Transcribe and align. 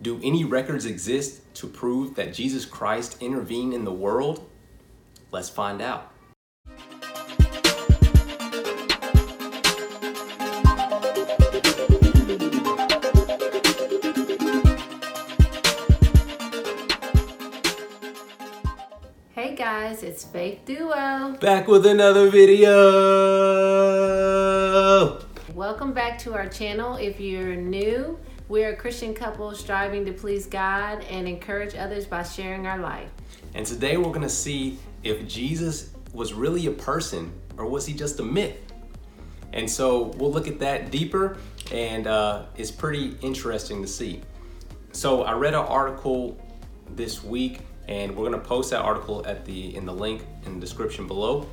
Do 0.00 0.20
any 0.22 0.44
records 0.44 0.86
exist 0.86 1.42
to 1.54 1.66
prove 1.66 2.14
that 2.14 2.32
Jesus 2.32 2.64
Christ 2.64 3.16
intervened 3.20 3.74
in 3.74 3.84
the 3.84 3.92
world? 3.92 4.48
Let's 5.32 5.48
find 5.48 5.82
out. 5.82 6.12
Hey 19.34 19.56
guys, 19.56 20.04
it's 20.04 20.22
Faith 20.22 20.60
Duo. 20.64 21.36
Back 21.40 21.66
with 21.66 21.84
another 21.86 22.30
video. 22.30 22.68
Welcome 25.54 25.92
back 25.92 26.20
to 26.20 26.34
our 26.34 26.48
channel. 26.48 26.94
If 26.94 27.18
you're 27.18 27.56
new, 27.56 28.16
we're 28.48 28.70
a 28.70 28.76
Christian 28.76 29.12
couple 29.12 29.54
striving 29.54 30.04
to 30.06 30.12
please 30.12 30.46
God 30.46 31.04
and 31.10 31.28
encourage 31.28 31.74
others 31.74 32.06
by 32.06 32.22
sharing 32.22 32.66
our 32.66 32.78
life. 32.78 33.10
And 33.54 33.66
today 33.66 33.96
we're 33.98 34.04
going 34.04 34.22
to 34.22 34.28
see 34.28 34.78
if 35.02 35.28
Jesus 35.28 35.90
was 36.14 36.32
really 36.32 36.66
a 36.66 36.72
person 36.72 37.32
or 37.58 37.66
was 37.66 37.84
he 37.84 37.92
just 37.92 38.18
a 38.20 38.22
myth? 38.22 38.56
And 39.52 39.70
so 39.70 40.14
we'll 40.16 40.32
look 40.32 40.46
at 40.46 40.58
that 40.60 40.90
deeper, 40.90 41.38
and 41.72 42.06
uh, 42.06 42.44
it's 42.56 42.70
pretty 42.70 43.16
interesting 43.22 43.80
to 43.80 43.88
see. 43.88 44.20
So 44.92 45.22
I 45.22 45.32
read 45.32 45.54
an 45.54 45.60
article 45.60 46.38
this 46.94 47.24
week, 47.24 47.60
and 47.88 48.14
we're 48.14 48.28
going 48.28 48.40
to 48.40 48.46
post 48.46 48.70
that 48.70 48.82
article 48.82 49.26
at 49.26 49.46
the 49.46 49.74
in 49.74 49.86
the 49.86 49.92
link 49.92 50.26
in 50.44 50.54
the 50.54 50.60
description 50.60 51.06
below, 51.06 51.48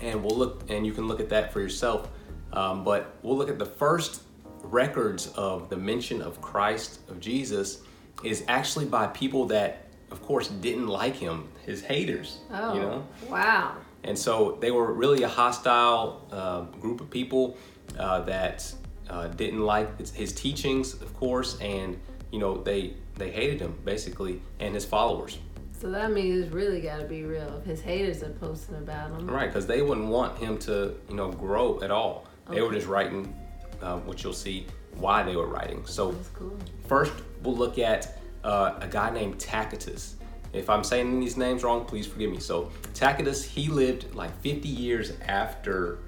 and 0.00 0.22
we'll 0.22 0.36
look 0.36 0.68
and 0.68 0.84
you 0.84 0.92
can 0.92 1.06
look 1.06 1.20
at 1.20 1.28
that 1.28 1.52
for 1.52 1.60
yourself. 1.60 2.08
Um, 2.52 2.82
but 2.82 3.14
we'll 3.22 3.36
look 3.36 3.48
at 3.48 3.58
the 3.58 3.66
first 3.66 4.22
records 4.62 5.28
of 5.28 5.68
the 5.68 5.76
mention 5.76 6.22
of 6.22 6.40
Christ 6.40 7.00
of 7.08 7.20
Jesus 7.20 7.82
is 8.24 8.44
actually 8.48 8.84
by 8.86 9.06
people 9.08 9.46
that, 9.46 9.86
of 10.10 10.22
course, 10.22 10.48
didn't 10.48 10.86
like 10.88 11.16
him, 11.16 11.48
his 11.66 11.82
haters. 11.82 12.38
Oh, 12.52 12.74
You 12.74 12.80
know. 12.80 13.06
wow. 13.28 13.76
And 14.04 14.18
so 14.18 14.58
they 14.60 14.70
were 14.70 14.92
really 14.92 15.22
a 15.22 15.28
hostile 15.28 16.26
uh, 16.32 16.62
group 16.80 17.00
of 17.00 17.08
people 17.10 17.56
uh, 17.98 18.20
that 18.22 18.72
uh, 19.08 19.28
didn't 19.28 19.60
like 19.62 19.98
his, 20.14 20.32
teachings, 20.32 20.94
of 20.94 21.12
course, 21.18 21.58
and 21.60 22.00
you 22.30 22.38
know 22.38 22.56
they 22.62 22.94
they 23.16 23.30
hated 23.30 23.60
him 23.60 23.78
basically 23.84 24.40
and 24.58 24.74
his 24.74 24.84
followers, 24.86 25.38
So 25.78 25.90
that 25.90 26.10
means 26.12 26.44
it's 26.44 26.52
really 26.52 26.80
got 26.80 26.98
to 27.00 27.04
be 27.04 27.24
real 27.24 27.58
if 27.58 27.64
his 27.66 27.80
haters 27.82 28.22
are 28.22 28.30
posting 28.30 28.76
about 28.76 29.10
him. 29.10 29.28
right? 29.30 29.48
Because 29.48 29.66
they 29.66 29.82
wouldn't 29.82 30.08
want 30.08 30.38
him 30.38 30.56
to 30.60 30.94
you 31.08 31.14
know 31.14 31.30
grow 31.30 31.80
at 31.82 31.90
all. 31.90 32.26
They 32.48 32.60
were 32.62 32.72
just 32.72 32.86
writing, 32.86 33.34
uh, 33.82 33.98
which 33.98 34.24
you'll 34.24 34.32
see 34.32 34.66
why 34.94 35.22
they 35.22 35.36
were 35.36 35.46
writing. 35.46 35.84
So 35.86 36.14
cool. 36.34 36.56
first, 36.86 37.12
we'll 37.42 37.56
look 37.56 37.78
at 37.78 38.18
uh, 38.44 38.78
a 38.80 38.88
guy 38.88 39.10
named 39.10 39.38
Tacitus. 39.38 40.16
If 40.52 40.68
I'm 40.68 40.84
saying 40.84 41.18
these 41.18 41.36
names 41.36 41.64
wrong, 41.64 41.84
please 41.84 42.06
forgive 42.06 42.30
me. 42.30 42.38
So 42.38 42.70
Tacitus, 42.94 43.42
he 43.42 43.68
lived 43.68 44.14
like 44.14 44.38
50 44.40 44.68
years 44.68 45.12
after 45.26 45.98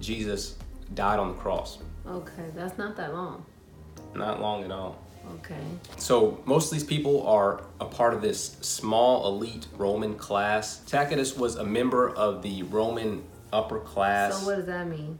Jesus 0.00 0.56
died 0.94 1.18
on 1.18 1.28
the 1.28 1.34
cross. 1.34 1.78
Okay, 2.06 2.50
that's 2.54 2.78
not 2.78 2.96
that 2.96 3.14
long. 3.14 3.44
Not 4.14 4.40
long 4.40 4.64
at 4.64 4.70
all. 4.70 5.02
Okay. 5.38 5.58
So 5.96 6.40
most 6.44 6.66
of 6.66 6.72
these 6.72 6.84
people 6.84 7.26
are 7.26 7.64
a 7.80 7.84
part 7.84 8.14
of 8.14 8.22
this 8.22 8.58
small 8.60 9.26
elite 9.26 9.66
Roman 9.76 10.14
class. 10.14 10.78
Tacitus 10.80 11.36
was 11.36 11.56
a 11.56 11.64
member 11.64 12.10
of 12.10 12.42
the 12.42 12.62
Roman 12.64 13.24
upper 13.52 13.80
class. 13.80 14.38
So 14.38 14.46
what 14.46 14.56
does 14.56 14.66
that 14.66 14.86
mean? 14.86 15.18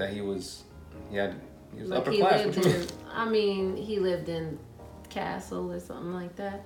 that 0.00 0.12
he 0.12 0.20
was, 0.20 0.64
he 1.10 1.16
had, 1.16 1.34
he 1.74 1.80
was 1.82 1.90
Like 1.90 2.00
upper 2.00 2.10
he 2.10 2.18
class. 2.20 2.44
lived 2.46 2.66
in. 2.66 2.86
I 3.12 3.28
mean, 3.28 3.76
he 3.76 3.98
lived 3.98 4.28
in 4.28 4.58
castle 5.08 5.72
or 5.72 5.80
something 5.80 6.12
like 6.14 6.36
that. 6.36 6.64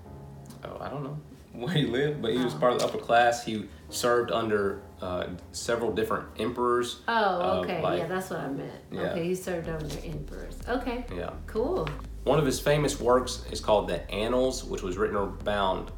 Oh, 0.64 0.76
I 0.80 0.88
don't 0.88 1.02
know 1.02 1.18
where 1.52 1.72
he 1.72 1.86
lived, 1.86 2.20
but 2.22 2.32
he 2.32 2.38
was 2.44 2.54
Oh. 2.54 2.58
part 2.58 2.72
of 2.74 2.78
the 2.80 2.86
upper 2.86 2.98
class. 2.98 3.44
He 3.44 3.68
served 3.88 4.30
under 4.32 4.80
uh, 5.02 5.26
several 5.52 5.92
different 5.92 6.26
emperors. 6.38 7.00
Oh, 7.08 7.12
Uh, 7.12 7.60
okay. 7.62 7.82
like- 7.82 7.98
yeah, 7.98 8.06
that's 8.08 8.30
what 8.30 8.40
I 8.40 8.48
meant. 8.48 8.70
Yeah. 8.90 9.00
Okay, 9.10 9.24
he 9.24 9.34
served 9.34 9.68
under 9.68 9.86
emperors. 10.04 10.56
Okay, 10.66 11.04
Yeah. 11.14 11.30
cool. 11.46 11.86
One 12.24 12.38
of 12.38 12.46
his 12.46 12.58
famous 12.58 12.98
works 12.98 13.44
is 13.52 13.60
called 13.60 13.88
the 13.88 14.10
Annals, 14.10 14.64
which 14.64 14.82
was 14.82 14.96
written 14.96 15.16
around 15.16 15.90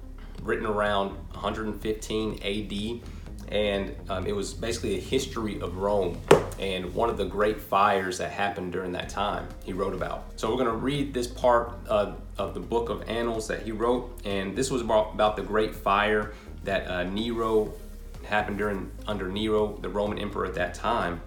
written 0.42 0.66
around 0.66 1.10
115 1.34 2.38
A.D. 2.42 3.02
and 3.48 3.94
um, 4.08 4.26
it 4.26 4.34
was 4.34 4.52
basically 4.54 4.96
a 4.96 5.00
history 5.00 5.60
of 5.60 5.76
Rome 5.76 6.18
and 6.58 6.92
one 6.94 7.10
of 7.10 7.16
the 7.16 7.24
great 7.24 7.60
fires 7.60 8.18
that 8.18 8.30
happened 8.30 8.72
during 8.72 8.92
that 8.92 9.08
time. 9.08 9.46
He 9.64 9.72
wrote 9.72 9.94
about. 9.94 10.24
So 10.36 10.48
we're 10.50 10.64
going 10.64 10.70
to 10.70 10.76
read 10.76 11.12
this 11.12 11.26
part 11.26 11.78
uh, 11.88 12.12
of 12.38 12.54
the 12.54 12.60
book 12.60 12.88
of 12.88 13.08
Annals 13.08 13.46
that 13.48 13.62
he 13.62 13.72
wrote, 13.72 14.18
and 14.24 14.56
this 14.56 14.70
was 14.70 14.82
about, 14.82 15.14
about 15.14 15.36
the 15.36 15.42
great 15.42 15.74
fire 15.74 16.32
that 16.64 16.86
uh, 16.88 17.04
Nero 17.04 17.72
happened 18.24 18.58
during 18.58 18.90
under 19.06 19.28
Nero, 19.28 19.76
the 19.78 19.88
Roman 19.88 20.18
emperor 20.18 20.46
at 20.46 20.54
that 20.54 20.74
time. 20.74 21.20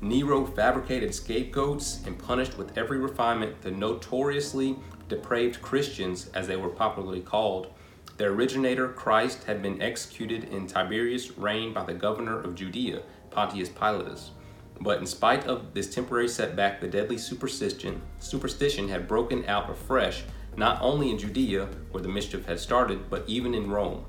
Nero 0.00 0.46
fabricated 0.46 1.14
scapegoats 1.14 2.00
and 2.06 2.18
punished 2.18 2.56
with 2.56 2.78
every 2.78 2.98
refinement 2.98 3.60
the 3.60 3.70
notoriously 3.70 4.76
depraved 5.08 5.60
Christians, 5.60 6.30
as 6.34 6.46
they 6.46 6.56
were 6.56 6.70
popularly 6.70 7.20
called. 7.20 7.74
Their 8.20 8.32
originator, 8.32 8.88
Christ, 8.88 9.44
had 9.44 9.62
been 9.62 9.80
executed 9.80 10.44
in 10.52 10.66
Tiberius' 10.66 11.38
reign 11.38 11.72
by 11.72 11.84
the 11.84 11.94
governor 11.94 12.38
of 12.38 12.54
Judea, 12.54 13.00
Pontius 13.30 13.70
Pilatus. 13.70 14.32
But 14.78 14.98
in 14.98 15.06
spite 15.06 15.46
of 15.46 15.72
this 15.72 15.94
temporary 15.94 16.28
setback, 16.28 16.82
the 16.82 16.86
deadly 16.86 17.16
superstition, 17.16 18.02
superstition 18.18 18.90
had 18.90 19.08
broken 19.08 19.46
out 19.46 19.70
afresh, 19.70 20.24
not 20.58 20.82
only 20.82 21.10
in 21.10 21.16
Judea, 21.16 21.70
where 21.92 22.02
the 22.02 22.10
mischief 22.10 22.44
had 22.44 22.60
started, 22.60 23.08
but 23.08 23.24
even 23.26 23.54
in 23.54 23.70
Rome. 23.70 24.04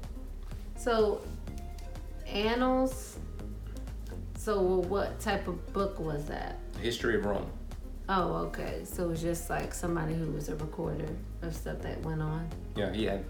So, 0.75 1.21
annals. 2.27 3.17
So, 4.37 4.61
what 4.61 5.21
type 5.21 5.47
of 5.47 5.71
book 5.71 5.97
was 6.01 6.25
that? 6.25 6.59
History 6.81 7.15
of 7.15 7.23
Rome. 7.23 7.49
Oh, 8.09 8.33
okay. 8.47 8.81
So 8.83 9.05
it 9.05 9.07
was 9.07 9.21
just 9.21 9.49
like 9.49 9.73
somebody 9.73 10.13
who 10.13 10.29
was 10.31 10.49
a 10.49 10.55
recorder 10.57 11.07
of 11.43 11.55
stuff 11.55 11.79
that 11.79 12.01
went 12.01 12.21
on. 12.21 12.45
Yeah, 12.75 12.91
he 12.91 13.05
had, 13.05 13.23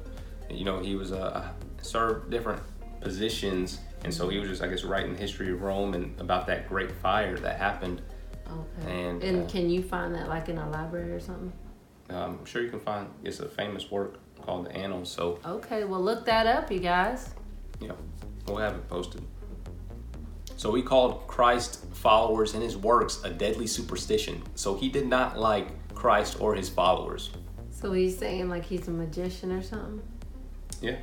you 0.54 0.66
know, 0.66 0.80
he 0.80 0.96
was 0.96 1.12
uh, 1.12 1.48
served 1.82 2.30
different 2.30 2.62
positions, 3.02 3.80
and 4.04 4.14
so 4.14 4.30
he 4.30 4.38
was 4.38 4.50
just, 4.50 4.62
I 4.62 4.68
guess, 4.68 4.84
writing 4.84 5.14
the 5.14 5.20
history 5.20 5.52
of 5.52 5.62
Rome 5.62 5.94
and 5.94 6.20
about 6.20 6.48
that 6.48 6.68
great 6.70 6.92
fire 6.92 7.38
that 7.38 7.58
happened. 7.58 8.02
Okay. 8.48 8.92
And, 9.00 9.24
And, 9.24 9.44
uh, 9.44 9.50
can 9.50 9.70
you 9.70 9.82
find 9.82 10.14
that 10.16 10.28
like 10.28 10.50
in 10.50 10.58
a 10.58 10.70
library 10.70 11.12
or 11.14 11.20
something? 11.20 11.54
Um, 12.10 12.40
I'm 12.40 12.46
sure 12.46 12.62
you 12.62 12.70
can 12.70 12.80
find 12.82 13.08
it's 13.24 13.40
a 13.40 13.48
famous 13.48 13.90
work 13.90 14.20
called 14.42 14.66
the 14.66 14.76
Annals. 14.76 15.10
So 15.10 15.40
Okay, 15.46 15.86
well 15.86 16.02
look 16.02 16.26
that 16.26 16.46
up, 16.48 16.70
you 16.72 16.80
guys. 16.80 17.30
yeah, 17.80 17.94
we'll 18.48 18.58
have 18.58 18.74
it 18.76 18.88
posted. 18.90 19.22
So 20.58 20.74
he 20.76 20.82
called 20.84 21.26
Christ 21.28 21.86
followers 21.94 22.54
and 22.54 22.62
his 22.62 22.76
works 22.78 23.22
a 23.24 23.30
deadly 23.30 23.66
superstition. 23.68 24.44
So 24.56 24.76
he 24.76 24.90
did 24.90 25.08
not 25.08 25.40
like 25.40 25.70
Christ 25.96 26.40
or 26.42 26.54
his 26.54 26.68
followers. 26.70 27.32
So 27.72 27.94
he's 27.94 28.18
saying 28.18 28.50
like 28.50 28.66
he's 28.66 28.88
a 28.88 28.92
magician 28.92 29.52
or 29.52 29.62
something. 29.62 30.02
Yeah. 30.82 30.98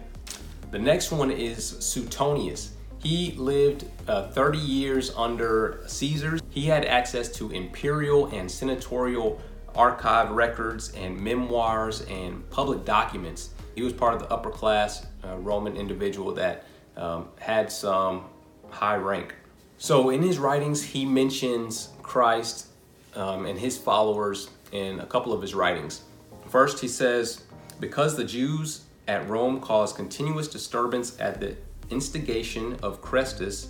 The 0.70 0.78
next 0.78 1.12
one 1.12 1.30
is 1.30 1.76
Suetonius. 1.78 2.74
He 2.98 3.32
lived 3.32 3.86
uh, 4.08 4.28
30 4.28 4.58
years 4.58 5.12
under 5.16 5.82
Caesar. 5.86 6.38
He 6.50 6.66
had 6.66 6.84
access 6.84 7.30
to 7.36 7.50
imperial 7.50 8.26
and 8.26 8.50
senatorial 8.50 9.40
archive 9.74 10.30
records 10.32 10.92
and 10.94 11.18
memoirs 11.18 12.02
and 12.02 12.48
public 12.50 12.84
documents. 12.84 13.50
He 13.74 13.82
was 13.82 13.92
part 13.92 14.14
of 14.14 14.20
the 14.20 14.30
upper 14.32 14.50
class 14.50 15.06
uh, 15.24 15.36
Roman 15.36 15.76
individual 15.76 16.34
that 16.34 16.64
um, 16.96 17.28
had 17.38 17.70
some 17.70 18.24
high 18.70 18.96
rank. 18.96 19.34
So 19.78 20.10
in 20.10 20.20
his 20.20 20.38
writings, 20.38 20.82
he 20.82 21.04
mentions 21.04 21.90
Christ 22.02 22.66
um, 23.14 23.46
and 23.46 23.56
his 23.56 23.78
followers 23.78 24.50
in 24.72 24.98
a 24.98 25.06
couple 25.06 25.32
of 25.32 25.40
his 25.40 25.54
writings. 25.54 26.02
First, 26.48 26.80
he 26.80 26.88
says, 26.88 27.44
Because 27.78 28.16
the 28.16 28.24
Jews 28.24 28.86
at 29.08 29.28
Rome 29.28 29.60
caused 29.60 29.96
continuous 29.96 30.46
disturbance 30.46 31.18
at 31.18 31.40
the 31.40 31.56
instigation 31.90 32.74
of 32.82 33.02
Chrestus, 33.02 33.68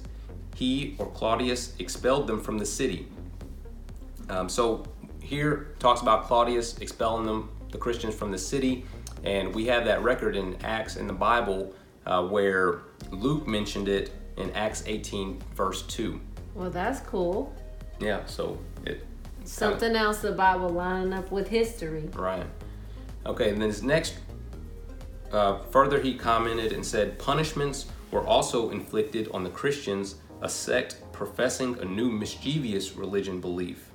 he 0.57 0.97
or 0.99 1.07
Claudius 1.07 1.75
expelled 1.79 2.27
them 2.27 2.41
from 2.41 2.59
the 2.59 2.67
city. 2.67 3.07
Um, 4.29 4.49
so 4.49 4.85
here 5.23 5.75
talks 5.79 6.03
about 6.03 6.27
Claudius 6.27 6.79
expelling 6.79 7.25
them, 7.25 7.49
the 7.71 7.79
Christians 7.79 8.15
from 8.15 8.33
the 8.33 8.39
city, 8.39 8.85
and 9.25 9.55
we 9.55 9.67
have 9.67 9.85
that 9.85 10.03
record 10.03 10.37
in 10.37 10.57
Acts 10.65 10.97
in 10.97 11.07
the 11.07 11.13
Bible 11.13 11.75
uh, 12.07 12.23
where 12.25 12.81
Luke 13.11 13.47
mentioned 13.47 13.89
it 13.89 14.11
in 14.37 14.51
Acts 14.53 14.83
18, 14.87 15.41
verse 15.55 15.83
2. 15.83 16.21
Well, 16.55 16.71
that's 16.71 17.01
cool. 17.01 17.55
Yeah, 18.01 18.25
so 18.27 18.59
it 18.85 19.05
Something 19.45 19.97
else 19.97 20.19
the 20.19 20.33
Bible 20.33 20.69
lining 20.69 21.15
up 21.15 21.31
with 21.31 21.49
history. 21.49 22.11
Right. 22.13 22.47
Okay, 23.25 23.51
and 23.51 23.61
then 23.61 23.69
his 23.69 23.83
next, 23.83 24.19
uh, 25.33 25.59
further 25.71 26.01
he 26.01 26.15
commented 26.15 26.73
and 26.73 26.85
said, 26.85 27.19
punishments 27.19 27.87
were 28.11 28.27
also 28.27 28.71
inflicted 28.71 29.29
on 29.33 29.45
the 29.45 29.51
Christians, 29.51 30.17
a 30.41 30.49
sect 30.49 31.03
professing 31.13 31.79
a 31.81 31.85
new 31.85 32.11
mischievous 32.11 32.97
religion 32.97 33.41
belief. 33.41 33.91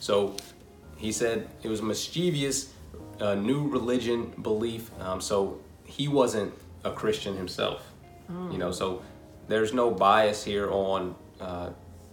So 0.00 0.36
he 0.96 1.12
said 1.12 1.48
it 1.62 1.68
was 1.68 1.82
mischievous 1.82 2.72
a 3.18 3.36
new 3.36 3.68
religion 3.68 4.32
belief. 4.42 4.90
Um, 5.00 5.20
so 5.20 5.60
he 5.84 6.08
wasn't 6.08 6.52
a 6.84 6.90
Christian 6.90 7.36
himself. 7.36 7.86
You 8.52 8.58
know, 8.58 8.70
so 8.70 9.02
there's 9.48 9.72
no 9.74 9.90
bias 9.90 10.44
here 10.44 10.70
on 10.70 11.16
uh, 11.40 11.70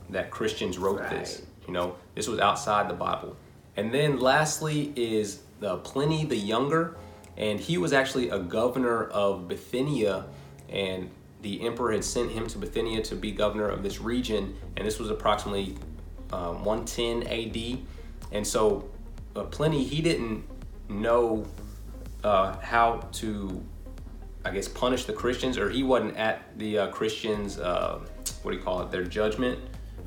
that 0.10 0.32
Christians 0.32 0.80
wrote 0.80 1.08
this. 1.12 1.44
You 1.68 1.74
know, 1.74 1.96
this 2.16 2.28
was 2.28 2.40
outside 2.40 2.90
the 2.90 2.96
Bible. 2.96 3.36
And 3.76 3.94
then 3.94 4.20
lastly 4.20 4.92
is 4.96 5.42
the 5.60 5.78
Pliny 5.78 6.26
the 6.26 6.36
Younger, 6.36 6.98
and 7.38 7.60
he 7.60 7.78
was 7.78 7.94
actually 7.94 8.30
a 8.30 8.40
governor 8.40 9.06
of 9.06 9.48
Bithynia, 9.48 10.26
and 10.70 11.10
the 11.42 11.66
emperor 11.66 11.92
had 11.92 12.04
sent 12.04 12.32
him 12.32 12.48
to 12.48 12.58
Bithynia 12.58 13.02
to 13.04 13.16
be 13.16 13.32
governor 13.32 13.70
of 13.70 13.84
this 13.84 14.02
region, 14.02 14.56
and 14.76 14.88
this 14.88 15.00
was 15.00 15.10
approximately 15.10 15.76
um, 16.34 16.64
110 16.64 17.28
AD. 17.28 17.80
And 18.32 18.46
so 18.46 18.90
uh, 19.36 19.44
Pliny, 19.44 19.84
he 19.84 20.02
didn't 20.02 20.44
know 20.90 21.46
uh, 22.24 22.58
how 22.60 23.08
to, 23.14 23.64
I 24.44 24.50
guess, 24.50 24.68
punish 24.68 25.06
the 25.06 25.14
Christians, 25.14 25.58
or 25.58 25.70
he 25.70 25.84
wasn't 25.84 26.18
at 26.18 26.58
the 26.58 26.80
uh, 26.80 26.88
Christians, 26.88 27.60
uh, 27.60 28.00
what 28.42 28.52
do 28.52 28.58
you 28.58 28.64
call 28.64 28.82
it, 28.82 28.92
their 28.92 29.04
judgment 29.04 29.60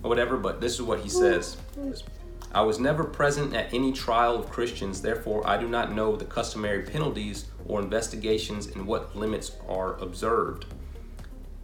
or 0.03 0.09
whatever. 0.09 0.37
But 0.37 0.61
this 0.61 0.75
is 0.75 0.83
what 0.83 1.01
he 1.01 1.09
says. 1.09 1.57
I 2.53 2.63
was 2.63 2.81
never 2.81 3.05
present 3.05 3.55
at 3.55 3.73
any 3.73 3.93
trial 3.93 4.37
of 4.37 4.51
Christians, 4.51 5.03
therefore, 5.03 5.47
I 5.47 5.57
do 5.57 5.69
not 5.69 5.93
know 5.93 6.17
the 6.17 6.25
customary 6.25 6.83
penalties 6.83 7.47
or 7.67 7.81
investigations 7.81 8.67
and 8.67 8.87
what 8.87 9.15
limits 9.15 9.53
are 9.69 9.95
observed. 9.99 10.67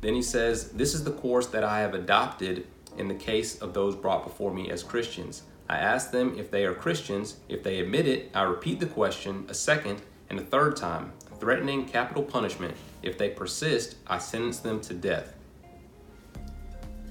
Then 0.01 0.15
he 0.15 0.23
says, 0.23 0.71
This 0.71 0.95
is 0.95 1.03
the 1.03 1.11
course 1.11 1.49
that 1.49 1.65
I 1.65 1.81
have 1.81 1.95
adopted 1.95 2.69
in 2.97 3.09
the 3.09 3.15
case 3.15 3.61
of 3.61 3.75
those 3.75 3.97
brought 3.97 4.25
before 4.25 4.53
me 4.53 4.71
as 4.71 4.85
Christians. 4.85 5.43
I 5.69 5.79
ask 5.79 6.13
them 6.13 6.39
if 6.39 6.51
they 6.53 6.65
are 6.65 6.75
Christians. 6.75 7.39
If 7.49 7.65
they 7.65 7.81
admit 7.81 8.07
it, 8.07 8.31
I 8.33 8.43
repeat 8.43 8.79
the 8.79 8.87
question 8.87 9.47
a 9.49 9.55
second 9.55 10.01
and 10.31 10.39
a 10.39 10.45
third 10.45 10.77
time, 10.77 11.13
threatening 11.41 11.87
capital 11.87 12.23
punishment. 12.23 12.77
If 13.03 13.19
they 13.19 13.31
persist, 13.31 13.97
I 14.07 14.19
sentence 14.19 14.61
them 14.61 14.81
to 14.83 14.95
death. 14.95 15.35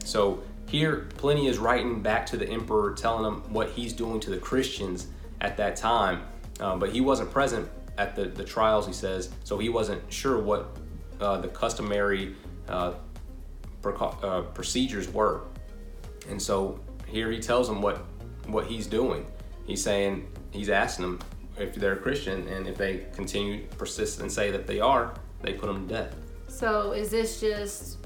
So 0.06 0.42
here, 0.78 1.08
Pliny 1.18 1.48
is 1.48 1.58
writing 1.58 2.02
back 2.02 2.26
to 2.28 2.38
the 2.38 2.48
emperor, 2.50 2.94
telling 2.94 3.26
him 3.26 3.54
what 3.54 3.70
he's 3.70 3.94
doing 3.94 4.20
to 4.20 4.30
the 4.30 4.38
Christians 4.38 5.08
at 5.42 5.56
that 5.58 5.76
time. 5.76 6.24
Uh, 6.60 6.76
but 6.76 6.90
he 6.90 7.02
wasn't 7.02 7.32
present 7.32 7.70
at 7.98 8.16
the, 8.16 8.26
the 8.26 8.44
trials, 8.44 8.86
he 8.86 8.94
says, 8.94 9.30
so 9.44 9.58
he 9.58 9.70
wasn't 9.70 10.02
sure 10.12 10.38
what 10.38 10.78
uh, 11.22 11.38
the 11.38 11.48
customary 11.48 12.36
uh, 12.68 12.94
uh, 13.86 14.42
procedures 14.54 15.10
were. 15.10 15.44
And 16.30 16.42
so 16.42 16.80
here 17.08 17.32
he 17.32 17.40
tells 17.40 17.68
them 17.68 17.82
what 17.82 18.06
what 18.48 18.66
he's 18.68 18.86
doing. 18.86 19.26
He's 19.66 19.82
saying 19.82 20.28
he's 20.52 20.70
asking 20.70 21.06
them 21.06 21.20
if 21.58 21.76
they're 21.76 21.94
a 21.94 21.98
Christian, 21.98 22.48
and 22.48 22.68
if 22.68 22.78
they 22.78 23.06
continue 23.14 23.66
persist 23.78 24.20
and 24.20 24.32
say 24.32 24.52
that 24.52 24.68
they 24.68 24.80
are, 24.80 25.14
they 25.42 25.54
put 25.54 25.68
them 25.68 25.88
to 25.88 25.94
death. 25.94 26.16
So 26.48 26.92
is 26.92 27.12
this 27.12 27.40
just 27.40 27.98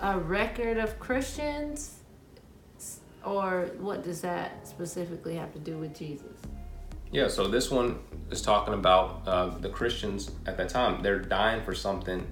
a 0.00 0.18
record 0.18 0.78
of 0.78 0.98
Christians? 0.98 2.03
Or 3.24 3.70
what 3.78 4.02
does 4.02 4.20
that 4.22 4.66
specifically 4.66 5.34
have 5.36 5.52
to 5.52 5.58
do 5.58 5.78
with 5.78 5.96
Jesus? 5.96 6.36
Yeah, 7.10 7.28
so 7.28 7.46
this 7.46 7.70
one 7.70 7.98
is 8.30 8.42
talking 8.42 8.74
about 8.74 9.22
uh, 9.26 9.46
the 9.58 9.68
Christians 9.68 10.32
at 10.46 10.56
that 10.56 10.68
time. 10.68 11.02
They're 11.02 11.20
dying 11.20 11.62
for 11.62 11.74
something 11.74 12.26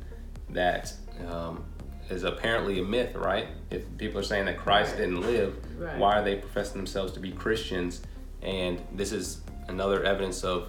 that 0.51 0.93
um, 1.29 1.65
is 2.11 2.25
apparently 2.25 2.81
a 2.81 2.83
myth, 2.85 3.15
right? 3.15 3.47
If 3.71 3.85
people 3.97 4.19
are 4.21 4.25
saying 4.25 4.47
that 4.47 4.59
Christ 4.59 4.91
Right. 4.93 4.99
didn't 5.01 5.21
live, 5.23 5.57
Right. 5.79 5.99
why 5.99 6.19
are 6.19 6.25
they 6.25 6.37
professing 6.37 6.77
themselves 6.79 7.13
to 7.13 7.21
be 7.21 7.31
Christians? 7.31 8.03
And 8.43 8.81
this 8.93 9.13
is 9.13 9.41
another 9.69 10.03
evidence 10.05 10.43
of 10.43 10.69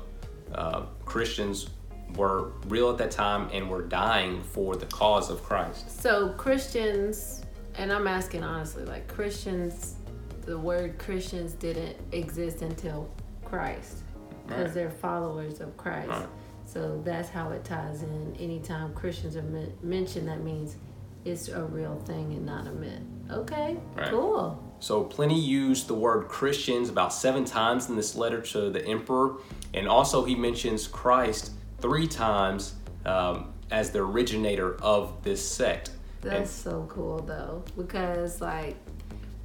uh, 0.53 0.83
Christians 1.05 1.69
were 2.15 2.51
real 2.67 2.91
at 2.91 2.99
that 2.99 3.09
time 3.09 3.49
and 3.51 3.67
were 3.69 3.81
dying 3.81 4.43
for 4.43 4.75
the 4.75 4.85
cause 4.85 5.31
of 5.31 5.41
Christ. 5.43 5.99
So 6.01 6.29
Christians, 6.33 7.41
and 7.75 7.91
I'm 7.91 8.07
asking 8.07 8.43
honestly, 8.43 8.85
like 8.85 9.07
Christians, 9.07 9.95
the 10.45 10.57
word 10.57 10.97
Christians 10.99 11.53
didn't 11.53 11.95
exist 12.11 12.61
until 12.61 13.09
Christ, 13.45 14.03
because 14.47 14.65
Right. 14.65 14.73
they're 14.73 14.89
followers 14.91 15.61
of 15.61 15.75
Christ. 15.77 16.09
Right. 16.09 16.27
So 16.65 17.01
that's 17.03 17.29
how 17.29 17.49
it 17.51 17.63
ties 17.63 18.03
in. 18.03 18.35
Anytime 18.39 18.93
Christians 18.93 19.35
are 19.37 19.41
men- 19.43 19.73
mentioned, 19.81 20.27
that 20.27 20.43
means 20.43 20.77
it's 21.25 21.49
a 21.49 21.63
real 21.63 21.95
thing 22.05 22.33
and 22.33 22.45
not 22.45 22.67
a 22.67 22.71
myth. 22.71 23.01
Okay, 23.31 23.77
Right. 23.95 24.09
cool. 24.09 24.61
So 24.79 25.03
Pliny 25.03 25.39
used 25.39 25.87
the 25.87 25.93
word 25.93 26.27
Christians 26.27 26.89
about 26.89 27.13
seven 27.13 27.45
times 27.45 27.89
in 27.89 27.95
this 27.95 28.15
letter 28.15 28.41
to 28.41 28.69
the 28.69 28.85
emperor, 28.85 29.35
and 29.73 29.87
also 29.87 30.25
he 30.25 30.35
mentions 30.35 30.87
Christ 30.87 31.51
three 31.79 32.07
times 32.07 32.75
um, 33.05 33.53
as 33.71 33.91
the 33.91 33.99
originator 33.99 34.75
of 34.81 35.21
this 35.23 35.45
sect. 35.45 35.91
That's 36.21 36.51
so 36.51 36.85
cool 36.89 37.19
though, 37.19 37.63
because 37.77 38.39
like, 38.41 38.75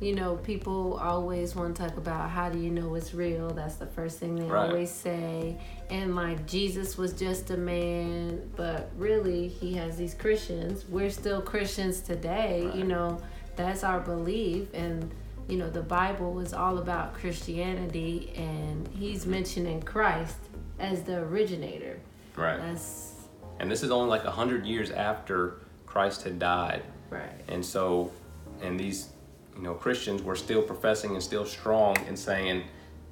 you 0.00 0.14
know, 0.14 0.36
people 0.36 0.98
always 1.02 1.56
want 1.56 1.74
to 1.74 1.82
talk 1.82 1.96
about 1.96 2.30
how 2.30 2.48
do 2.48 2.58
you 2.58 2.70
know 2.70 2.94
it's 2.94 3.14
real. 3.14 3.50
That's 3.50 3.76
the 3.76 3.86
first 3.86 4.18
thing 4.18 4.36
they 4.36 4.44
Right. 4.44 4.70
always 4.70 4.90
say. 4.90 5.58
And 5.90 6.14
like 6.14 6.46
Jesus 6.46 6.96
was 6.96 7.12
just 7.12 7.50
a 7.50 7.56
man, 7.56 8.48
but 8.54 8.90
really 8.96 9.48
he 9.48 9.74
has 9.74 9.96
these 9.96 10.14
Christians. 10.14 10.84
We're 10.88 11.10
still 11.10 11.42
Christians 11.42 12.00
today. 12.00 12.70
You 12.74 12.84
know, 12.84 13.18
that's 13.56 13.84
our 13.84 14.00
belief 14.00 14.72
and. 14.74 15.10
You 15.48 15.56
know, 15.56 15.70
the 15.70 15.80
Bible 15.80 16.40
is 16.40 16.52
all 16.52 16.76
about 16.76 17.14
Christianity, 17.14 18.34
and 18.36 18.86
he's 18.88 19.22
mm-hmm. 19.22 19.30
mentioning 19.30 19.80
Christ 19.80 20.36
as 20.78 21.04
the 21.04 21.20
originator. 21.20 21.98
Right. 22.36 22.60
That's 22.60 23.14
And 23.58 23.70
this 23.70 23.82
is 23.82 23.90
only 23.90 24.10
like 24.10 24.24
a 24.24 24.30
hundred 24.30 24.66
years 24.66 24.90
after 24.90 25.54
Christ 25.86 26.22
had 26.24 26.38
died. 26.38 26.82
right. 27.08 27.30
And 27.48 27.64
so, 27.64 28.12
and 28.60 28.78
these, 28.78 29.08
you 29.58 29.64
know, 29.64 29.74
Christians 29.74 30.22
were 30.22 30.36
still 30.36 30.62
professing 30.62 31.14
and 31.14 31.22
still 31.22 31.44
strong 31.44 31.96
in 32.06 32.16
saying, 32.16 32.62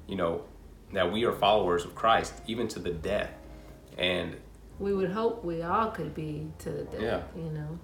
you 0.07 0.15
know, 0.15 0.45
that 0.93 1.11
we 1.11 1.25
are 1.25 1.33
followers 1.33 1.83
of 1.83 1.93
Christ, 1.93 2.33
even 2.47 2.69
to 2.69 2.79
the 2.79 2.91
death. 2.91 3.31
And 3.97 4.37
We 4.79 4.93
would 4.93 5.11
hope 5.11 5.43
we 5.43 5.61
all 5.61 5.91
could 5.91 6.15
be 6.15 6.47
to 6.59 6.69
the 6.71 6.83
death, 6.83 7.01
Yeah. 7.01 7.21
you 7.35 7.49
know. 7.51 7.77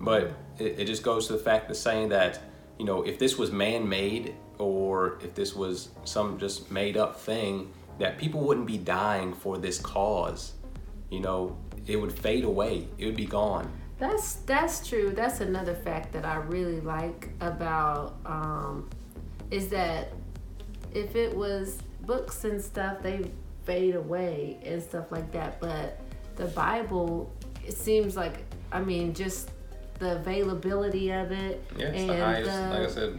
But 0.00 0.32
it, 0.58 0.80
it 0.80 0.84
just 0.84 1.02
goes 1.02 1.26
to 1.28 1.32
the 1.32 1.38
fact 1.38 1.70
of 1.70 1.76
saying 1.76 2.10
that, 2.10 2.38
you 2.78 2.84
know, 2.84 3.02
if 3.02 3.18
this 3.18 3.38
was 3.38 3.50
man 3.50 3.88
made 3.88 4.34
or 4.58 5.18
if 5.22 5.34
this 5.34 5.54
was 5.54 5.88
some 6.04 6.38
just 6.38 6.70
made 6.70 6.96
up 6.96 7.18
thing, 7.18 7.72
that 7.98 8.18
people 8.18 8.40
wouldn't 8.40 8.66
be 8.66 8.76
dying 8.78 9.32
for 9.32 9.56
this 9.56 9.80
cause. 9.80 10.52
You 11.10 11.20
know, 11.20 11.56
it 11.86 11.96
would 11.96 12.12
fade 12.12 12.44
away, 12.44 12.86
it 12.98 13.06
would 13.06 13.16
be 13.16 13.24
gone. 13.26 13.72
That's 13.98 14.34
that's 14.46 14.86
true. 14.88 15.10
That's 15.10 15.40
another 15.40 15.74
fact 15.74 16.12
that 16.12 16.24
I 16.24 16.36
really 16.36 16.80
like 16.80 17.30
about 17.40 18.16
um, 18.24 18.88
is 19.50 19.68
that 19.68 20.12
if 20.94 21.16
it 21.16 21.36
was 21.36 21.78
books 22.02 22.44
and 22.44 22.62
stuff, 22.62 23.02
they 23.02 23.30
fade 23.64 23.96
away 23.96 24.58
and 24.64 24.82
stuff 24.82 25.10
like 25.10 25.32
that. 25.32 25.60
But 25.60 25.98
the 26.36 26.46
Bible, 26.46 27.32
it 27.66 27.76
seems 27.76 28.16
like 28.16 28.44
I 28.70 28.80
mean, 28.80 29.14
just 29.14 29.50
the 29.98 30.16
availability 30.16 31.10
of 31.10 31.32
it 31.32 31.64
Yeah, 31.76 31.86
it's 31.86 31.98
and 32.00 32.10
the 32.10 32.24
highest, 32.24 32.50
the- 32.50 32.70
like 32.70 32.88
I 32.88 32.90
said, 32.90 33.18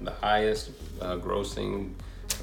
the 0.00 0.10
highest 0.10 0.70
uh, 1.00 1.16
grossing 1.16 1.92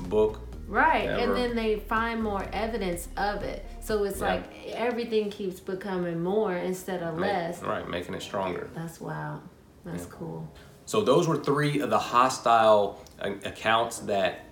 book. 0.01 0.39
Right, 0.67 1.07
ever. 1.09 1.21
and 1.21 1.35
then 1.35 1.55
they 1.55 1.79
find 1.79 2.23
more 2.23 2.47
evidence 2.53 3.09
of 3.17 3.43
it. 3.43 3.65
So 3.83 4.05
it's 4.05 4.21
Yeah. 4.21 4.35
like 4.35 4.71
everything 4.73 5.29
keeps 5.29 5.59
becoming 5.59 6.23
more 6.23 6.55
instead 6.55 7.03
of 7.03 7.15
make- 7.17 7.29
less. 7.31 7.61
right, 7.61 7.87
making 7.89 8.13
it 8.13 8.21
stronger. 8.21 8.69
That's 8.73 9.01
wild. 9.01 9.41
That's 9.83 10.05
cool. 10.05 10.47
So 10.85 11.01
those 11.01 11.27
were 11.27 11.35
three 11.35 11.81
of 11.81 11.89
the 11.89 11.99
hostile 11.99 13.01
uh, 13.21 13.31
accounts 13.43 13.99
that 13.99 14.45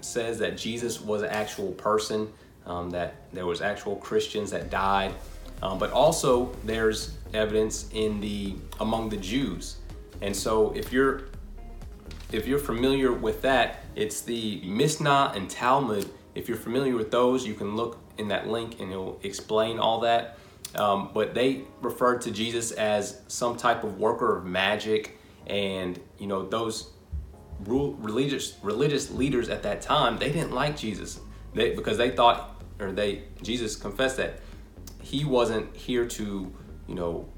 says 0.00 0.38
that 0.38 0.56
Jesus 0.56 1.02
was 1.02 1.20
an 1.22 1.28
actual 1.28 1.72
person, 1.72 2.32
um, 2.66 2.88
that 2.90 3.14
there 3.34 3.44
was 3.44 3.60
actual 3.60 3.96
Christians 3.96 4.50
that 4.52 4.70
died, 4.70 5.14
um, 5.62 5.78
but 5.78 5.90
also 5.92 6.50
there's 6.64 7.12
evidence 7.34 7.90
in 7.92 8.20
the 8.20 8.54
among 8.80 9.10
the 9.10 9.18
Jews. 9.18 9.76
And 10.22 10.34
so 10.34 10.72
if 10.74 10.92
you're 10.92 11.24
if 12.32 12.46
you're 12.46 12.58
familiar 12.58 13.12
with 13.12 13.42
that, 13.42 13.84
it's 13.94 14.22
the 14.22 14.62
Mishnah 14.64 15.32
and 15.34 15.50
Talmud. 15.50 16.08
If 16.34 16.48
you're 16.48 16.56
familiar 16.56 16.96
with 16.96 17.10
those, 17.10 17.46
you 17.46 17.52
can 17.52 17.76
look 17.76 17.98
in 18.18 18.28
that 18.28 18.48
link 18.48 18.80
and 18.80 18.92
it'll 18.92 19.20
explain 19.22 19.78
all 19.78 20.00
that. 20.00 20.38
Um, 20.74 21.10
but 21.12 21.34
they 21.34 21.62
referred 21.80 22.22
to 22.22 22.30
Jesus 22.30 22.70
as 22.72 23.20
some 23.28 23.56
type 23.56 23.84
of 23.84 23.98
worker 23.98 24.36
of 24.36 24.46
magic, 24.46 25.18
and 25.46 26.00
you 26.18 26.26
know 26.26 26.46
those 26.46 26.92
religious 27.64 28.56
religious 28.62 29.10
leaders 29.10 29.48
at 29.48 29.62
that 29.62 29.80
time 29.80 30.18
they 30.18 30.32
didn't 30.32 30.50
like 30.50 30.76
Jesus 30.76 31.20
they, 31.54 31.74
because 31.74 31.96
they 31.96 32.10
thought 32.10 32.60
or 32.80 32.90
they 32.90 33.22
Jesus 33.40 33.76
confessed 33.76 34.16
that 34.16 34.40
he 35.00 35.24
wasn't 35.24 35.76
here 35.76 36.06
to 36.06 36.52
you 36.88 36.94
know 36.94 37.28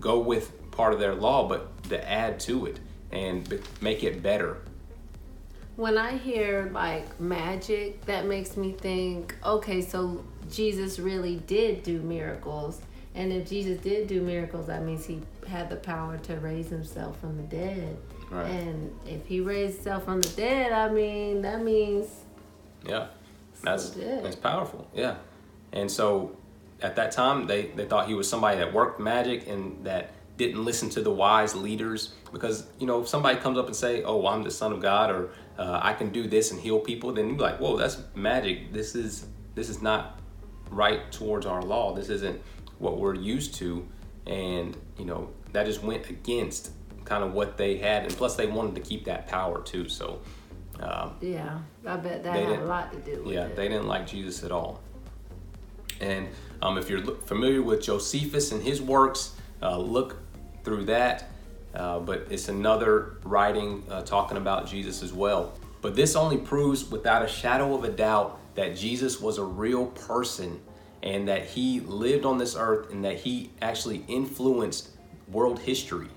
go 0.00 0.18
with 0.18 0.52
part 0.70 0.94
of 0.94 1.00
their 1.00 1.14
law, 1.14 1.46
but 1.46 1.82
to 1.84 2.08
add 2.08 2.40
to 2.40 2.66
it 2.66 2.80
and 3.12 3.60
make 3.80 4.02
it 4.02 4.22
better. 4.22 4.62
When 5.80 5.96
I 5.96 6.18
hear 6.18 6.70
like 6.74 7.18
magic, 7.18 8.04
that 8.04 8.26
makes 8.26 8.54
me 8.54 8.72
think, 8.72 9.34
okay, 9.42 9.80
so 9.80 10.22
Jesus 10.50 10.98
really 10.98 11.36
did 11.46 11.82
do 11.82 12.02
miracles. 12.02 12.82
And 13.14 13.32
if 13.32 13.48
Jesus 13.48 13.80
did 13.80 14.06
do 14.06 14.20
miracles, 14.20 14.66
that 14.66 14.84
means 14.84 15.06
he 15.06 15.22
had 15.48 15.70
the 15.70 15.76
power 15.76 16.18
to 16.18 16.36
raise 16.36 16.68
himself 16.68 17.18
from 17.18 17.38
the 17.38 17.44
dead. 17.44 17.96
Right. 18.30 18.50
And 18.50 18.94
if 19.06 19.24
he 19.26 19.40
raised 19.40 19.76
himself 19.76 20.04
from 20.04 20.20
the 20.20 20.28
dead, 20.28 20.70
I 20.72 20.90
mean, 20.92 21.40
that 21.42 21.64
means 21.64 22.08
Yeah, 22.86 23.06
that's 23.62 23.88
good. 23.88 24.22
that's 24.22 24.36
powerful. 24.36 24.86
Yeah, 24.94 25.16
and 25.72 25.90
so 25.90 26.36
at 26.82 26.94
that 26.96 27.10
time 27.10 27.46
they 27.46 27.68
they 27.68 27.86
thought 27.86 28.06
he 28.06 28.14
was 28.14 28.28
somebody 28.28 28.58
that 28.58 28.72
worked 28.74 29.00
magic 29.00 29.48
and 29.48 29.82
that 29.84 30.12
didn't 30.40 30.64
listen 30.64 30.88
to 30.88 31.02
the 31.02 31.10
wise 31.10 31.54
leaders 31.54 32.14
because 32.32 32.66
you 32.78 32.86
know 32.86 33.02
if 33.02 33.08
somebody 33.08 33.38
comes 33.38 33.58
up 33.58 33.66
and 33.66 33.76
say, 33.76 34.02
"Oh, 34.02 34.26
I'm 34.26 34.42
the 34.42 34.50
son 34.50 34.72
of 34.72 34.80
God," 34.80 35.10
or 35.10 35.30
uh, 35.58 35.80
"I 35.82 35.92
can 35.92 36.08
do 36.10 36.26
this 36.26 36.50
and 36.50 36.58
heal 36.58 36.80
people," 36.80 37.12
then 37.12 37.28
you're 37.28 37.38
like, 37.38 37.60
"Whoa, 37.60 37.76
that's 37.76 37.98
magic. 38.14 38.72
This 38.72 38.94
is 38.94 39.26
this 39.54 39.68
is 39.68 39.82
not 39.82 40.18
right 40.70 41.12
towards 41.12 41.44
our 41.44 41.60
law. 41.60 41.94
This 41.94 42.08
isn't 42.08 42.40
what 42.78 42.98
we're 42.98 43.14
used 43.14 43.54
to," 43.56 43.86
and 44.26 44.74
you 44.98 45.04
know 45.04 45.28
that 45.52 45.66
just 45.66 45.82
went 45.82 46.08
against 46.08 46.72
kind 47.04 47.22
of 47.22 47.34
what 47.34 47.58
they 47.58 47.76
had, 47.76 48.04
and 48.04 48.16
plus 48.16 48.34
they 48.36 48.46
wanted 48.46 48.74
to 48.76 48.80
keep 48.80 49.04
that 49.04 49.28
power 49.28 49.62
too. 49.62 49.88
So. 49.88 50.20
Um, 50.80 51.16
yeah, 51.20 51.58
I 51.84 51.96
bet 51.98 52.22
that 52.22 52.34
had 52.34 52.60
a 52.60 52.64
lot 52.64 52.90
to 52.94 52.98
do 53.00 53.22
with 53.22 53.34
yeah, 53.34 53.44
it. 53.44 53.54
they 53.54 53.68
didn't 53.68 53.86
like 53.86 54.06
Jesus 54.06 54.42
at 54.44 54.50
all. 54.50 54.80
And 56.00 56.28
um, 56.62 56.78
if 56.78 56.88
you're 56.88 57.04
familiar 57.26 57.60
with 57.60 57.82
Josephus 57.82 58.50
and 58.52 58.62
his 58.62 58.80
works, 58.80 59.36
uh, 59.60 59.76
look 59.76 60.16
through 60.64 60.84
that. 60.86 61.30
Uh, 61.74 62.00
but 62.00 62.26
it's 62.30 62.48
another 62.48 63.16
writing 63.24 63.84
uh, 63.90 64.02
talking 64.02 64.36
about 64.36 64.66
Jesus 64.66 65.02
as 65.02 65.12
well. 65.12 65.52
But 65.80 65.94
this 65.94 66.16
only 66.16 66.36
proves 66.36 66.90
without 66.90 67.22
a 67.22 67.28
shadow 67.28 67.74
of 67.74 67.84
a 67.84 67.90
doubt 67.90 68.38
that 68.54 68.76
Jesus 68.76 69.20
was 69.20 69.38
a 69.38 69.44
real 69.44 69.86
person 69.86 70.60
and 71.02 71.28
that 71.28 71.46
he 71.46 71.80
lived 71.80 72.24
on 72.24 72.38
this 72.38 72.56
earth 72.58 72.90
and 72.90 73.04
that 73.04 73.20
he 73.20 73.50
actually 73.62 74.04
influenced 74.08 74.90
world 75.28 75.60
history. 75.60 76.08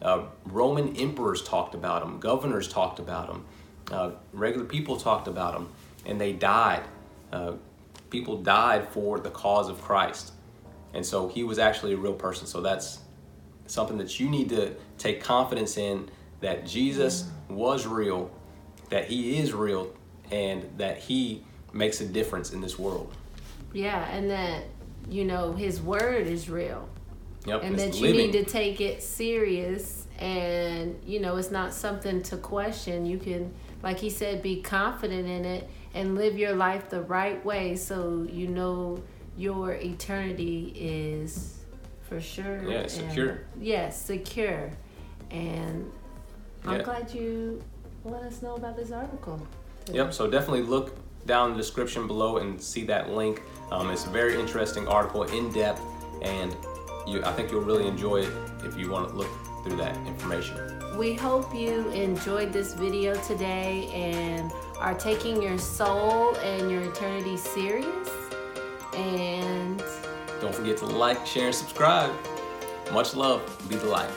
Uh, 0.00 0.24
Roman 0.46 0.96
emperors 0.96 1.42
talked 1.44 1.74
about 1.74 2.02
him, 2.02 2.18
governors 2.18 2.66
talked 2.66 2.98
about 2.98 3.28
him, 3.28 3.44
uh, 3.92 4.10
regular 4.32 4.66
people 4.66 4.96
talked 4.96 5.28
about 5.28 5.54
him, 5.54 5.68
and 6.06 6.20
they 6.20 6.32
died. 6.32 6.82
Uh, 7.32 7.52
people 8.10 8.42
died 8.42 8.88
for 8.88 9.20
the 9.20 9.30
cause 9.30 9.68
of 9.68 9.80
Christ. 9.80 10.32
And 10.92 11.06
so 11.06 11.28
he 11.28 11.44
was 11.44 11.58
actually 11.58 11.92
a 11.92 11.96
real 11.96 12.12
person. 12.12 12.46
So 12.46 12.60
that's 12.60 12.98
something 13.66 13.98
that 13.98 14.20
you 14.20 14.28
need 14.28 14.48
to 14.50 14.74
take 14.98 15.22
confidence 15.22 15.76
in 15.76 16.08
that 16.40 16.66
Jesus 16.66 17.30
was 17.48 17.86
real, 17.86 18.30
that 18.90 19.06
he 19.06 19.38
is 19.38 19.52
real, 19.52 19.92
and 20.30 20.68
that 20.76 20.98
he 20.98 21.44
makes 21.72 22.00
a 22.00 22.06
difference 22.06 22.52
in 22.52 22.60
this 22.60 22.78
world. 22.78 23.14
Yeah, 23.72 24.04
and 24.10 24.30
that 24.30 24.64
you 25.08 25.24
know 25.24 25.52
his 25.52 25.80
word 25.80 26.26
is 26.26 26.50
real, 26.50 26.88
Yep, 27.46 27.62
and 27.64 27.78
that 27.78 27.94
you 27.94 28.08
living. 28.08 28.16
need 28.18 28.32
to 28.32 28.44
take 28.44 28.80
it 28.80 29.02
serious. 29.02 30.06
And 30.18 31.00
you 31.04 31.20
know 31.20 31.36
it's 31.36 31.50
not 31.50 31.72
something 31.72 32.22
to 32.24 32.36
question. 32.36 33.06
You 33.06 33.18
can, 33.18 33.52
like 33.82 33.98
he 33.98 34.10
said, 34.10 34.42
be 34.42 34.60
confident 34.62 35.26
in 35.26 35.44
it 35.44 35.68
and 35.94 36.14
live 36.14 36.38
your 36.38 36.54
life 36.54 36.88
the 36.90 37.02
right 37.02 37.42
way, 37.44 37.76
so 37.76 38.26
you 38.30 38.48
know 38.48 39.02
your 39.36 39.72
eternity 39.72 40.72
is 40.76 41.61
for 42.12 42.20
sure. 42.20 42.62
Yeah, 42.68 42.78
and- 42.80 42.90
secure. 42.90 43.40
Yes, 43.58 44.00
secure. 44.00 44.70
And 45.30 45.90
I'm 46.64 46.82
glad 46.82 47.12
you 47.12 47.62
let 48.04 48.22
us 48.22 48.42
know 48.42 48.54
about 48.56 48.76
this 48.76 48.92
article. 48.92 49.44
Yep, 49.90 50.12
so 50.12 50.30
definitely 50.30 50.62
look 50.62 50.96
down 51.26 51.50
in 51.50 51.56
the 51.56 51.62
description 51.62 52.06
below 52.06 52.38
and 52.38 52.60
see 52.60 52.84
that 52.84 53.10
link. 53.10 53.42
Um, 53.70 53.90
it's 53.90 54.06
a 54.06 54.10
very 54.10 54.38
interesting 54.38 54.86
article, 54.86 55.22
in 55.24 55.52
depth, 55.52 55.80
and 56.20 56.54
you, 57.06 57.24
I 57.24 57.32
think 57.32 57.50
you'll 57.50 57.62
really 57.62 57.86
enjoy 57.86 58.22
it 58.22 58.32
if 58.64 58.76
you 58.76 58.90
want 58.90 59.08
to 59.08 59.14
look 59.14 59.30
through 59.64 59.76
that 59.76 59.96
information. 60.06 60.56
We 60.98 61.14
hope 61.14 61.54
you 61.54 61.88
enjoyed 61.90 62.52
this 62.52 62.74
video 62.74 63.14
today 63.22 63.88
and 63.92 64.52
are 64.78 64.94
taking 64.94 65.40
your 65.40 65.58
soul 65.58 66.36
and 66.36 66.70
your 66.70 66.82
eternity 66.82 67.36
serious. 67.36 68.08
And 68.94 69.82
Don't 70.42 70.52
forget 70.52 70.76
to 70.78 70.86
like, 70.86 71.24
share, 71.24 71.46
and 71.46 71.54
subscribe. 71.54 72.10
Much 72.92 73.14
love. 73.14 73.40
Be 73.68 73.76
the 73.76 73.86
light. 73.86 74.10